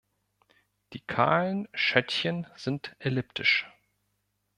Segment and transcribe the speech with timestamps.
[0.93, 3.67] Die kahlen Schötchen sind elliptisch.